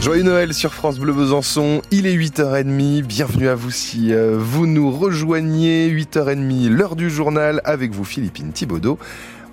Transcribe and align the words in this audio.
Joyeux 0.00 0.22
Noël 0.22 0.54
sur 0.54 0.74
France 0.74 1.00
Bleu 1.00 1.12
Besançon, 1.12 1.82
il 1.90 2.06
est 2.06 2.14
8h30, 2.14 3.02
bienvenue 3.02 3.48
à 3.48 3.56
vous 3.56 3.72
si 3.72 4.14
euh, 4.14 4.36
vous 4.38 4.68
nous 4.68 4.92
rejoignez, 4.92 5.90
8h30, 5.90 6.68
l'heure 6.68 6.94
du 6.94 7.10
journal 7.10 7.60
avec 7.64 7.90
vous 7.90 8.04
Philippine 8.04 8.52
Thibaudot. 8.52 8.96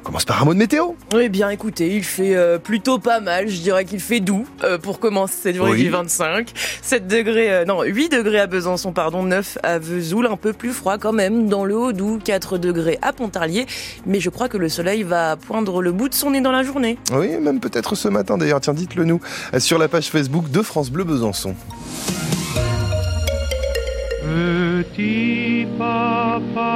On 0.05 0.10
commence 0.10 0.26
par 0.26 0.39
un 0.39 0.46
mot 0.46 0.54
de 0.54 0.60
météo. 0.60 0.89
Eh 1.20 1.29
bien, 1.29 1.49
écoutez, 1.49 1.96
il 1.96 2.04
fait 2.04 2.36
euh, 2.36 2.59
plutôt 2.59 3.00
pas 3.00 3.21
mal. 3.21 3.50
Je 3.50 3.59
dirais 3.59 3.86
qu'il 3.86 4.00
fait 4.00 4.20
doux 4.20 4.46
euh, 4.63 4.78
pour 4.78 5.00
commencer 5.00 5.34
cette 5.41 5.55
journée 5.55 5.78
du 5.78 5.89
25. 5.89 6.54
7 6.84 7.07
degrés, 7.07 7.52
euh, 7.52 7.66
non, 7.66 7.81
8 7.81 8.09
degrés 8.09 8.39
à 8.39 8.45
Besançon, 8.45 8.94
pardon, 8.94 9.23
9 9.23 9.57
à 9.63 9.80
Vesoul, 9.80 10.27
un 10.27 10.38
peu 10.38 10.54
plus 10.54 10.73
froid 10.73 10.99
quand 10.99 11.12
même 11.12 11.48
dans 11.48 11.66
le 11.66 11.76
Haut-Doubs, 11.76 12.21
4 12.23 12.59
degrés 12.59 12.99
à 13.02 13.13
Pontarlier. 13.13 13.66
Mais 14.05 14.20
je 14.20 14.30
crois 14.30 14.48
que 14.48 14.57
le 14.57 14.70
soleil 14.70 15.02
va 15.02 15.38
poindre 15.38 15.81
le 15.81 15.91
bout 15.91 16.08
de 16.08 16.13
son 16.13 16.30
nez 16.30 16.41
dans 16.41 16.52
la 16.52 16.62
journée. 16.62 16.99
Oui, 17.12 17.40
même 17.41 17.59
peut-être 17.59 17.95
ce 17.95 18.08
matin 18.08 18.38
d'ailleurs. 18.38 18.62
Tiens, 18.62 18.76
dites-le 18.76 19.05
nous 19.05 19.20
sur 19.58 19.80
la 19.80 19.88
page 19.88 20.12
Facebook 20.12 20.52
de 20.52 20.62
France 20.62 20.91
Bleu 20.91 21.03
Besançon. 21.03 21.55
Petit 24.22 25.66
papa. 25.80 26.76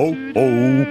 Oh, 0.00 0.14
oh, 0.36 0.40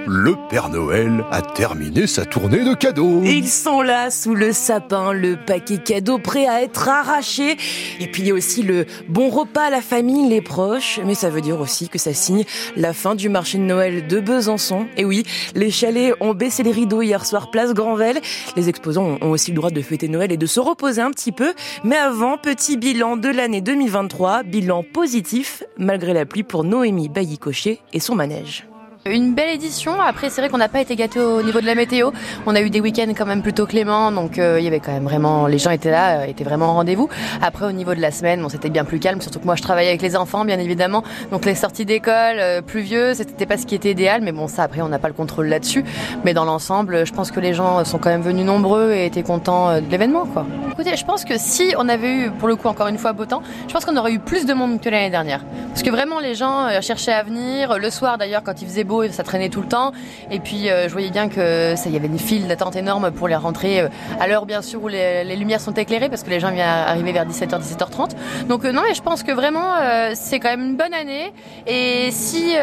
le 0.05 0.35
Père 0.49 0.67
Noël 0.67 1.23
a 1.31 1.41
terminé 1.41 2.07
sa 2.07 2.25
tournée 2.25 2.65
de 2.65 2.73
cadeaux. 2.73 3.21
Ils 3.23 3.47
sont 3.47 3.81
là 3.81 4.11
sous 4.11 4.35
le 4.35 4.51
sapin, 4.51 5.13
le 5.13 5.37
paquet 5.37 5.77
cadeau 5.77 6.17
prêt 6.19 6.45
à 6.45 6.61
être 6.61 6.89
arraché. 6.89 7.55
Et 8.01 8.07
puis 8.07 8.23
il 8.23 8.27
y 8.27 8.31
a 8.31 8.33
aussi 8.33 8.63
le 8.63 8.85
bon 9.07 9.29
repas 9.29 9.67
à 9.67 9.69
la 9.69 9.79
famille, 9.79 10.27
les 10.27 10.41
proches. 10.41 10.99
Mais 11.05 11.15
ça 11.15 11.29
veut 11.29 11.39
dire 11.39 11.61
aussi 11.61 11.87
que 11.87 11.97
ça 11.97 12.13
signe 12.13 12.43
la 12.75 12.91
fin 12.91 13.15
du 13.15 13.29
marché 13.29 13.57
de 13.57 13.63
Noël 13.63 14.07
de 14.07 14.19
Besançon. 14.19 14.87
Et 14.97 15.05
oui, 15.05 15.23
les 15.55 15.71
chalets 15.71 16.13
ont 16.19 16.33
baissé 16.33 16.63
les 16.63 16.73
rideaux 16.73 17.01
hier 17.01 17.25
soir 17.25 17.49
place 17.49 17.73
Granvelle. 17.73 18.19
Les 18.57 18.67
exposants 18.67 19.17
ont 19.21 19.29
aussi 19.29 19.51
le 19.51 19.55
droit 19.55 19.71
de 19.71 19.81
fêter 19.81 20.09
Noël 20.09 20.33
et 20.33 20.37
de 20.37 20.45
se 20.45 20.59
reposer 20.59 21.01
un 21.01 21.11
petit 21.11 21.31
peu. 21.31 21.53
Mais 21.85 21.95
avant, 21.95 22.37
petit 22.37 22.75
bilan 22.75 23.15
de 23.15 23.29
l'année 23.29 23.61
2023, 23.61 24.43
bilan 24.43 24.83
positif 24.83 25.63
malgré 25.77 26.11
la 26.11 26.25
pluie 26.25 26.43
pour 26.43 26.65
Noémie 26.65 27.07
Bailly-Cochet 27.07 27.79
et 27.93 28.01
son 28.01 28.15
manège. 28.15 28.67
Une 29.09 29.33
belle 29.33 29.49
édition. 29.49 29.99
Après, 30.01 30.29
c'est 30.29 30.41
vrai 30.41 30.49
qu'on 30.49 30.57
n'a 30.57 30.67
pas 30.67 30.81
été 30.81 30.95
gâtés 30.95 31.19
au 31.19 31.41
niveau 31.41 31.61
de 31.61 31.65
la 31.65 31.75
météo. 31.75 32.11
On 32.45 32.55
a 32.55 32.61
eu 32.61 32.69
des 32.69 32.81
week-ends 32.81 33.11
quand 33.17 33.25
même 33.25 33.41
plutôt 33.41 33.65
cléments, 33.65 34.11
donc 34.11 34.37
euh, 34.37 34.59
y 34.59 34.67
avait 34.67 34.79
quand 34.79 34.91
même 34.91 35.03
vraiment, 35.03 35.47
les 35.47 35.57
gens 35.59 35.71
étaient 35.71 35.91
là, 35.91 36.19
euh, 36.19 36.25
étaient 36.25 36.43
vraiment 36.43 36.71
au 36.71 36.73
rendez-vous. 36.73 37.09
Après, 37.41 37.65
au 37.65 37.71
niveau 37.71 37.95
de 37.95 38.01
la 38.01 38.11
semaine, 38.11 38.41
bon, 38.41 38.49
c'était 38.49 38.69
bien 38.69 38.85
plus 38.85 38.99
calme, 38.99 39.21
surtout 39.21 39.39
que 39.39 39.45
moi, 39.45 39.55
je 39.55 39.61
travaillais 39.61 39.89
avec 39.89 40.01
les 40.01 40.15
enfants, 40.15 40.45
bien 40.45 40.59
évidemment. 40.59 41.03
Donc 41.31 41.45
les 41.45 41.55
sorties 41.55 41.85
d'école, 41.85 42.37
euh, 42.39 42.61
pluvieux, 42.61 43.13
c'était 43.13 43.45
pas 43.45 43.57
ce 43.57 43.65
qui 43.65 43.75
était 43.75 43.91
idéal, 43.91 44.21
mais 44.21 44.31
bon, 44.31 44.47
ça, 44.47 44.63
après, 44.63 44.81
on 44.81 44.89
n'a 44.89 44.99
pas 44.99 45.07
le 45.07 45.13
contrôle 45.13 45.47
là-dessus. 45.47 45.83
Mais 46.25 46.33
dans 46.33 46.45
l'ensemble, 46.45 47.05
je 47.05 47.13
pense 47.13 47.31
que 47.31 47.39
les 47.39 47.53
gens 47.53 47.83
sont 47.85 47.97
quand 47.97 48.09
même 48.09 48.21
venus 48.21 48.45
nombreux 48.45 48.91
et 48.91 49.05
étaient 49.05 49.23
contents 49.23 49.69
euh, 49.69 49.81
de 49.81 49.89
l'événement, 49.89 50.25
quoi. 50.25 50.45
Écoutez, 50.79 50.95
je 50.95 51.05
pense 51.05 51.25
que 51.25 51.39
si 51.39 51.73
on 51.79 51.89
avait 51.89 52.13
eu, 52.13 52.29
pour 52.29 52.47
le 52.47 52.55
coup, 52.55 52.67
encore 52.67 52.85
une 52.85 52.99
fois, 52.99 53.11
beau 53.11 53.25
temps, 53.25 53.41
je 53.67 53.73
pense 53.73 53.83
qu'on 53.83 53.97
aurait 53.97 54.11
eu 54.11 54.19
plus 54.19 54.45
de 54.45 54.53
monde 54.53 54.79
que 54.79 54.89
l'année 54.89 55.09
dernière. 55.09 55.43
Parce 55.69 55.81
que 55.81 55.89
vraiment, 55.89 56.19
les 56.19 56.35
gens 56.35 56.67
euh, 56.67 56.81
cherchaient 56.81 57.13
à 57.13 57.23
venir. 57.23 57.79
Le 57.79 57.89
soir, 57.89 58.19
d'ailleurs, 58.19 58.43
quand 58.43 58.61
il 58.61 58.67
faisait 58.67 58.83
beau, 58.83 59.07
ça 59.07 59.23
traînait 59.23 59.49
tout 59.49 59.61
le 59.61 59.67
temps. 59.67 59.91
Et 60.29 60.39
puis, 60.39 60.69
euh, 60.69 60.87
je 60.87 60.93
voyais 60.93 61.09
bien 61.09 61.29
que 61.29 61.73
ça, 61.75 61.89
y 61.89 61.95
avait 61.95 62.05
une 62.05 62.19
file 62.19 62.47
d'attente 62.47 62.75
énorme 62.75 63.09
pour 63.09 63.27
les 63.27 63.35
rentrer 63.35 63.81
euh, 63.81 63.87
à 64.19 64.27
l'heure, 64.27 64.45
bien 64.45 64.61
sûr, 64.61 64.83
où 64.83 64.87
les, 64.87 65.35
lumières 65.35 65.61
sont 65.61 65.73
éclairées, 65.73 66.09
parce 66.09 66.21
que 66.21 66.29
les 66.29 66.39
gens 66.39 66.51
viennent 66.51 66.67
arriver 66.67 67.11
vers 67.11 67.25
17h, 67.25 67.59
17h30. 67.59 68.11
Donc, 68.47 68.63
non, 68.63 68.83
mais 68.87 68.93
je 68.93 69.01
pense 69.01 69.23
que 69.23 69.31
vraiment, 69.31 69.73
c'est 70.13 70.39
quand 70.39 70.49
même 70.49 70.61
une 70.61 70.75
bonne 70.75 70.93
année. 70.93 71.33
Et 71.65 72.09
si, 72.11 72.53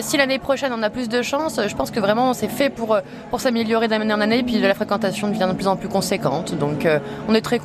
si 0.00 0.16
l'année 0.16 0.38
prochaine, 0.38 0.72
on 0.74 0.82
a 0.82 0.88
plus 0.88 1.10
de 1.10 1.20
chance, 1.20 1.60
je 1.66 1.74
pense 1.74 1.90
que 1.90 2.00
vraiment, 2.00 2.32
c'est 2.32 2.48
fait 2.48 2.70
pour, 2.70 2.98
pour 3.28 3.40
s'améliorer 3.40 3.88
d'année 3.88 4.12
en 4.12 4.20
année. 4.22 4.42
Puis, 4.42 4.58
la 4.58 4.74
fréquentation 4.74 5.28
devient 5.28 5.48
de 5.50 5.54
plus 5.54 5.68
en 5.68 5.76
plus 5.76 5.88
conséquente. 5.88 6.54
Donc, 6.54 6.86
on 7.28 7.34
est 7.34 7.40
très 7.40 7.57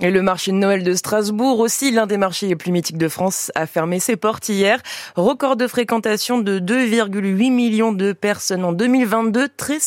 Et 0.00 0.10
le 0.10 0.20
marché 0.20 0.52
de 0.52 0.56
Noël 0.56 0.82
de 0.82 0.94
Strasbourg, 0.94 1.58
aussi 1.58 1.90
l'un 1.90 2.06
des 2.06 2.18
marchés 2.18 2.48
les 2.48 2.56
plus 2.56 2.70
mythiques 2.70 2.98
de 2.98 3.08
France, 3.08 3.50
a 3.54 3.66
fermé 3.66 3.98
ses 3.98 4.16
portes 4.16 4.48
hier. 4.48 4.80
Record 5.14 5.56
de 5.56 5.66
fréquentation 5.66 6.38
de 6.38 6.58
2,8 6.58 7.50
millions 7.50 7.92
de 7.92 8.12
personnes 8.12 8.64
en 8.64 8.72
2022, 8.72 9.48
très 9.56 9.80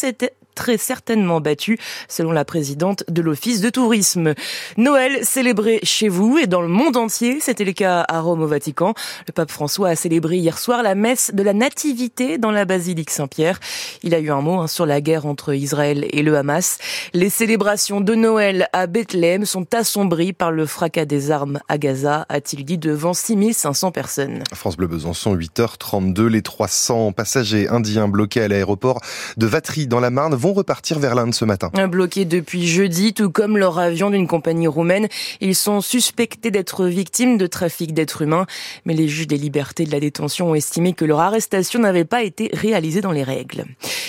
très 0.56 0.78
certainement 0.78 1.42
battu, 1.42 1.78
selon 2.08 2.32
la 2.32 2.46
présidente 2.46 3.04
de 3.08 3.22
l'Office 3.22 3.62
de 3.62 3.70
tourisme. 3.70 4.34
Noël 4.78 5.26
célébré 5.26 5.80
chez 5.84 6.10
vous 6.10 6.38
et 6.38 6.48
dans 6.48 6.62
le 6.62 6.68
monde 6.68 6.98
entier, 6.98 7.40
c'était 7.40 7.64
le 7.64 7.74
cas 7.74 8.06
à 8.08 8.20
Rome 8.20 8.42
au 8.42 8.48
Vatican. 8.48 8.94
Le 9.28 9.34
pape 9.34 9.52
François 9.52 9.90
a 9.90 9.96
célébré 9.96 10.38
hier 10.38 10.58
soir 10.58 10.84
la 10.84 10.96
messe 10.96 11.32
de 11.34 11.44
la 11.44 11.54
Nativité 11.54 12.38
dans 12.38 12.52
la 12.52 12.66
basilique 12.66 13.10
Saint-Pierre. 13.10 13.60
Il 14.04 14.14
a 14.14 14.20
eu 14.20 14.32
un 14.32 14.42
mot 14.42 14.60
hein, 14.60 14.68
sur 14.68 14.86
la 14.86 15.02
guerre 15.02 15.26
entre 15.26 15.54
Israël 15.54 16.06
et 16.12 16.24
le 16.24 16.38
Hamas. 16.38 16.78
Les 17.14 17.30
célébrations 17.30 18.02
de 18.02 18.16
Noël 18.16 18.68
à 18.74 18.88
Bethléem 18.88 19.46
sont 19.46 19.74
assombries 19.74 20.34
par 20.34 20.52
le 20.52 20.66
fracas 20.66 21.06
des 21.06 21.32
armes 21.32 21.60
à 21.68 21.78
Gaza, 21.78 22.26
a-t-il 22.30 22.66
dit 22.66 22.78
devant 22.78 23.14
6500 23.14 23.92
personnes. 23.92 24.44
France 24.54 24.78
Bleu 24.78 24.88
Besançon, 24.88 25.36
8h32. 25.36 26.28
Les 26.28 26.42
300 26.42 27.12
passagers 27.12 27.68
indiens 27.68 28.08
bloqués 28.08 28.42
à 28.42 28.48
l'aéroport 28.48 29.02
de 29.38 29.46
Vatry 29.46 29.88
dans 29.88 30.00
la 30.00 30.10
Marne 30.10 30.36
vont 30.40 30.54
repartir 30.54 30.98
vers 31.00 31.16
l'Inde 31.16 31.36
ce 31.36 31.46
matin. 31.46 31.70
Bloqués 31.88 32.26
depuis 32.26 32.66
jeudi, 32.66 33.14
tout 33.14 33.30
comme 33.30 33.58
leur 33.58 33.78
avion 33.78 34.10
d'une 34.10 34.28
compagnie 34.28 34.68
roumaine, 34.68 35.08
ils 35.42 35.56
sont 35.56 35.82
suspectés 35.82 36.50
d'être 36.50 36.86
victimes 36.86 37.38
de 37.38 37.46
trafic 37.46 37.94
d'êtres 37.94 38.22
humains. 38.22 38.46
Mais 38.86 38.94
les 38.94 39.08
juges 39.08 39.28
des 39.28 39.38
libertés 39.38 39.84
de 39.84 39.92
la 39.92 40.00
détention 40.00 40.52
ont 40.52 40.56
estimé 40.56 40.94
que 40.94 41.06
leur 41.06 41.20
arrestation 41.20 41.80
n'avait 41.80 42.06
pas 42.06 42.24
été 42.24 42.50
réalisée 42.54 43.02
dans 43.02 43.12
les 43.12 43.24
règles. 43.24 43.66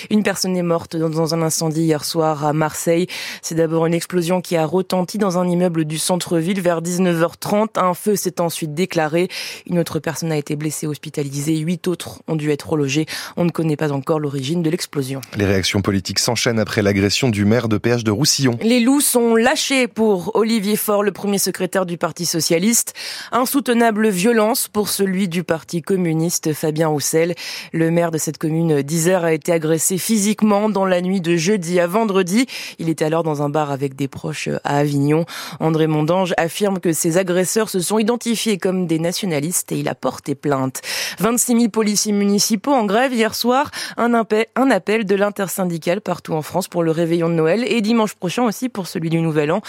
Une 0.09 0.23
personne 0.23 0.57
est 0.57 0.63
morte 0.63 0.97
dans 0.97 1.35
un 1.35 1.43
incendie 1.43 1.83
hier 1.83 2.05
soir 2.05 2.45
à 2.45 2.53
Marseille. 2.53 3.07
C'est 3.43 3.55
d'abord 3.55 3.87
une 3.87 3.95
explosion 3.95 4.41
qui 4.41 4.57
a 4.57 4.65
retenti 4.65 5.19
dans 5.19 5.39
un 5.39 5.49
immeuble 5.49 5.85
du 5.85 5.99
centre-ville 5.99 6.61
vers 6.61 6.81
19h30. 6.81 7.79
Un 7.79 7.95
feu 7.95 8.17
s'est 8.17 8.41
ensuite 8.41 8.75
déclaré. 8.75 9.29
Une 9.67 9.79
autre 9.79 9.99
personne 9.99 10.33
a 10.33 10.37
été 10.37 10.57
blessée 10.57 10.87
hospitalisée. 10.87 11.57
Huit 11.59 11.89
autres 11.89 12.23
ont 12.29 12.37
dû 12.37 12.51
être 12.51 12.69
relogés. 12.69 13.07
On 13.37 13.45
ne 13.45 13.51
connaît 13.51 13.77
pas 13.77 13.93
encore 13.93 14.21
l'origine 14.21 14.63
de 14.63 14.71
l'explosion. 14.71 15.21
Les 15.37 15.45
réactions 15.45 15.83
politiques 15.83 16.20
s'enchaînent 16.21 16.59
après 16.59 16.83
l'agression 16.83 17.29
du 17.29 17.45
maire 17.45 17.69
de 17.69 17.79
péage 17.79 18.05
de 18.05 18.11
Roussillon. 18.11 18.59
Les 18.63 18.81
loups 18.81 19.01
sont 19.01 19.35
lâchés 19.35 19.89
pour 19.89 20.33
Olivier 20.35 20.77
Faure, 20.77 21.03
le 21.03 21.13
premier 21.13 21.39
secrétaire 21.39 21.87
du 21.87 21.99
Parti 21.99 22.27
socialiste. 22.27 22.95
Insoutenable 23.33 24.09
violence 24.09 24.69
pour 24.69 24.89
celui 24.89 25.29
du 25.29 25.45
Parti 25.45 25.83
communiste, 25.83 26.53
Fabien 26.53 26.89
Roussel. 26.89 27.35
Le 27.73 27.91
maire 27.91 28.11
de 28.11 28.19
cette 28.19 28.39
commune 28.39 28.83
d'Isère 28.83 29.25
a 29.25 29.33
été 29.33 29.53
agressé 29.53 29.99
physiquement 29.99 30.69
dans 30.69 30.85
la 30.85 31.01
nuit 31.01 31.21
de 31.21 31.37
jeudi 31.37 31.81
à 31.81 31.87
vendredi. 31.87 32.47
Il 32.79 32.89
était 32.89 33.05
alors 33.05 33.23
dans 33.23 33.43
un 33.43 33.49
bar 33.49 33.71
avec 33.71 33.97
des 33.97 34.09
proches 34.09 34.49
à 34.65 34.79
Avignon. 34.79 35.25
André 35.59 35.87
Mondange 35.87 36.35
affirme 36.37 36.81
que 36.81 36.93
ces 36.93 37.17
agresseurs 37.17 37.69
se 37.71 37.81
sont 37.81 37.99
identifiés 37.99 38.59
comme 38.59 38.87
des 38.87 38.99
nationalistes 38.99 39.73
et 39.73 39.79
il 39.79 39.89
a 39.89 39.95
porté 39.95 40.35
plainte. 40.35 40.83
26 41.19 41.53
000 41.53 41.69
policiers 41.69 42.13
municipaux 42.13 42.73
en 42.73 42.85
grève 42.85 43.13
hier 43.13 43.35
soir. 43.35 43.71
Un 43.97 44.13
appel 44.15 45.05
de 45.05 45.15
l'intersyndicale 45.15 46.01
partout 46.11 46.33
en 46.33 46.43
France 46.43 46.67
pour 46.67 46.83
le 46.83 46.91
réveillon 46.91 47.29
de 47.29 47.35
Noël 47.35 47.65
et 47.65 47.81
dimanche 47.83 48.15
prochain 48.15 48.43
aussi 48.43 48.69
pour 48.69 48.89
celui 48.89 49.11
du 49.11 49.21
Nouvel 49.21 49.53
An. 49.53 49.61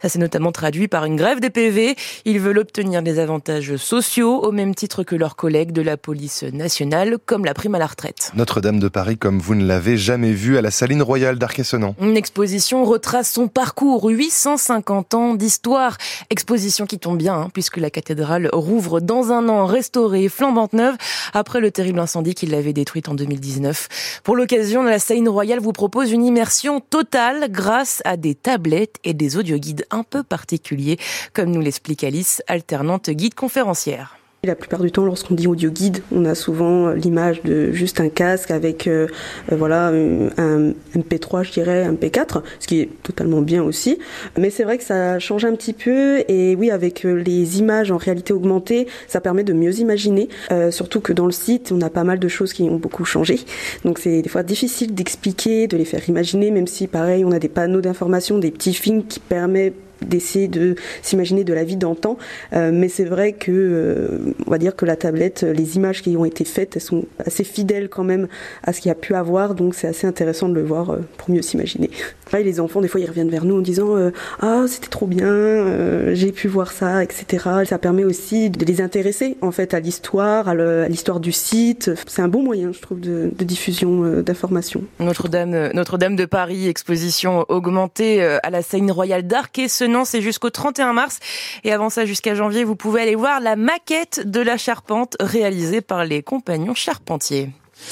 Ça 0.00 0.08
s'est 0.08 0.18
notamment 0.18 0.50
traduit 0.50 0.88
par 0.88 1.04
une 1.04 1.14
grève 1.14 1.40
des 1.40 1.50
PV. 1.50 1.94
Ils 2.24 2.40
veulent 2.40 2.56
obtenir 2.56 3.02
des 3.02 3.18
avantages 3.18 3.76
sociaux 3.76 4.42
au 4.42 4.50
même 4.50 4.74
titre 4.74 5.02
que 5.02 5.14
leurs 5.14 5.36
collègues 5.36 5.72
de 5.72 5.82
la 5.82 5.98
police 5.98 6.42
nationale, 6.42 7.18
comme 7.26 7.44
la 7.44 7.52
prime 7.52 7.74
à 7.74 7.78
la 7.78 7.86
retraite. 7.86 8.32
Notre-Dame 8.34 8.78
de 8.78 8.88
Paris, 8.88 9.18
comme 9.18 9.40
vous 9.40 9.54
ne 9.54 9.66
l'avez 9.66 9.98
jamais 9.98 10.32
vu 10.32 10.56
à 10.56 10.62
la 10.62 10.70
Saline 10.70 11.02
Royale 11.02 11.38
d'Arquesonant. 11.38 11.94
Une 12.00 12.16
exposition 12.16 12.86
retrace 12.86 13.30
son 13.30 13.48
parcours, 13.48 14.08
850 14.08 15.12
ans 15.12 15.34
d'histoire. 15.34 15.98
Exposition 16.30 16.86
qui 16.86 16.98
tombe 16.98 17.18
bien, 17.18 17.34
hein, 17.34 17.48
puisque 17.52 17.76
la 17.76 17.90
cathédrale 17.90 18.48
rouvre 18.54 19.00
dans 19.00 19.32
un 19.32 19.50
an, 19.50 19.66
restaurée, 19.66 20.30
flambante 20.30 20.72
neuve, 20.72 20.96
après 21.34 21.60
le 21.60 21.70
terrible 21.70 21.98
incendie 21.98 22.34
qui 22.34 22.46
l'avait 22.46 22.72
détruite 22.72 23.10
en 23.10 23.14
2019. 23.14 24.22
Pour 24.24 24.34
l'occasion, 24.34 24.82
la 24.82 24.98
Saline 24.98 25.28
Royale 25.28 25.60
vous 25.60 25.72
propose 25.72 25.89
une 25.98 26.24
immersion 26.24 26.80
totale 26.80 27.50
grâce 27.50 28.00
à 28.04 28.16
des 28.16 28.34
tablettes 28.34 28.96
et 29.04 29.14
des 29.14 29.36
audioguides 29.36 29.86
un 29.90 30.04
peu 30.04 30.22
particuliers, 30.22 30.98
comme 31.32 31.50
nous 31.50 31.60
l'explique 31.60 32.04
Alice, 32.04 32.42
alternante 32.46 33.10
guide 33.10 33.34
conférencière. 33.34 34.19
La 34.42 34.54
plupart 34.54 34.80
du 34.80 34.90
temps, 34.90 35.04
lorsqu'on 35.04 35.34
dit 35.34 35.46
audio 35.46 35.68
guide, 35.68 35.98
on 36.10 36.24
a 36.24 36.34
souvent 36.34 36.92
l'image 36.92 37.42
de 37.42 37.72
juste 37.72 38.00
un 38.00 38.08
casque 38.08 38.50
avec 38.50 38.86
euh, 38.86 39.06
voilà 39.52 39.88
un 39.88 40.72
MP3, 40.96 41.44
je 41.44 41.52
dirais, 41.52 41.84
un 41.84 41.92
P4, 41.92 42.40
ce 42.58 42.66
qui 42.66 42.80
est 42.80 42.88
totalement 43.02 43.42
bien 43.42 43.62
aussi. 43.62 43.98
Mais 44.38 44.48
c'est 44.48 44.64
vrai 44.64 44.78
que 44.78 44.84
ça 44.84 45.18
change 45.18 45.44
un 45.44 45.54
petit 45.54 45.74
peu 45.74 46.24
et 46.26 46.56
oui, 46.56 46.70
avec 46.70 47.02
les 47.02 47.58
images 47.58 47.90
en 47.90 47.98
réalité 47.98 48.32
augmentée, 48.32 48.86
ça 49.08 49.20
permet 49.20 49.44
de 49.44 49.52
mieux 49.52 49.78
imaginer. 49.78 50.30
Euh, 50.52 50.70
surtout 50.70 51.00
que 51.00 51.12
dans 51.12 51.26
le 51.26 51.32
site, 51.32 51.70
on 51.70 51.82
a 51.82 51.90
pas 51.90 52.04
mal 52.04 52.18
de 52.18 52.28
choses 52.28 52.54
qui 52.54 52.62
ont 52.62 52.76
beaucoup 52.76 53.04
changé. 53.04 53.40
Donc 53.84 53.98
c'est 53.98 54.22
des 54.22 54.30
fois 54.30 54.42
difficile 54.42 54.94
d'expliquer, 54.94 55.66
de 55.66 55.76
les 55.76 55.84
faire 55.84 56.08
imaginer, 56.08 56.50
même 56.50 56.66
si 56.66 56.86
pareil, 56.86 57.26
on 57.26 57.32
a 57.32 57.38
des 57.38 57.50
panneaux 57.50 57.82
d'information, 57.82 58.38
des 58.38 58.50
petits 58.50 58.72
films 58.72 59.04
qui 59.04 59.20
permettent 59.20 59.76
d'essayer 60.02 60.48
de 60.48 60.74
s'imaginer 61.02 61.44
de 61.44 61.52
la 61.52 61.64
vie 61.64 61.76
d'antan. 61.76 62.16
mais 62.52 62.88
c'est 62.88 63.04
vrai 63.04 63.32
que, 63.32 64.34
on 64.46 64.50
va 64.50 64.58
dire 64.58 64.76
que 64.76 64.84
la 64.84 64.96
tablette, 64.96 65.42
les 65.42 65.76
images 65.76 66.02
qui 66.02 66.16
ont 66.16 66.24
été 66.24 66.44
faites, 66.44 66.76
elles 66.76 66.82
sont 66.82 67.04
assez 67.24 67.44
fidèles 67.44 67.88
quand 67.88 68.04
même 68.04 68.28
à 68.62 68.72
ce 68.72 68.80
qu'il 68.80 68.88
y 68.88 68.92
a 68.92 68.96
pu 68.96 69.14
avoir, 69.14 69.54
donc 69.54 69.74
c'est 69.74 69.88
assez 69.88 70.06
intéressant 70.06 70.48
de 70.48 70.54
le 70.54 70.62
voir 70.62 70.96
pour 71.16 71.30
mieux 71.30 71.42
s'imaginer. 71.42 71.90
les 72.32 72.60
enfants, 72.60 72.80
des 72.80 72.88
fois, 72.88 73.00
ils 73.00 73.08
reviennent 73.08 73.30
vers 73.30 73.44
nous 73.44 73.58
en 73.58 73.62
disant 73.62 73.96
ah 74.40 74.64
c'était 74.68 74.88
trop 74.88 75.06
bien, 75.06 76.14
j'ai 76.14 76.32
pu 76.32 76.48
voir 76.48 76.72
ça, 76.72 77.02
etc. 77.02 77.44
Ça 77.64 77.78
permet 77.78 78.04
aussi 78.04 78.50
de 78.50 78.64
les 78.64 78.80
intéresser 78.80 79.36
en 79.40 79.50
fait 79.50 79.74
à 79.74 79.80
l'histoire, 79.80 80.48
à 80.48 80.54
l'histoire 80.88 81.20
du 81.20 81.32
site. 81.32 81.90
C'est 82.06 82.22
un 82.22 82.28
bon 82.28 82.42
moyen, 82.42 82.72
je 82.72 82.80
trouve, 82.80 83.00
de, 83.00 83.30
diffusion 83.40 84.04
euh, 84.04 84.22
d'informations. 84.22 84.82
Notre-Dame, 84.98 85.54
euh, 85.54 85.70
Notre-Dame 85.74 86.16
de 86.16 86.24
Paris, 86.24 86.68
exposition 86.68 87.44
augmentée 87.48 88.22
euh, 88.22 88.38
à 88.42 88.50
la 88.50 88.62
scène 88.62 88.90
royale 88.90 89.26
d'Arc 89.26 89.58
et 89.58 89.68
Senan, 89.90 90.04
c'est 90.04 90.22
jusqu'au 90.22 90.50
31 90.50 90.92
mars. 90.92 91.18
Et 91.64 91.72
avant 91.72 91.90
ça, 91.90 92.06
jusqu'à 92.06 92.36
janvier, 92.36 92.62
vous 92.62 92.76
pouvez 92.76 93.02
aller 93.02 93.16
voir 93.16 93.40
la 93.40 93.56
maquette 93.56 94.22
de 94.24 94.40
la 94.40 94.56
charpente 94.56 95.16
réalisée 95.18 95.80
par 95.80 96.04
les 96.04 96.22
compagnons 96.22 96.76
charpentiers. 96.76 97.50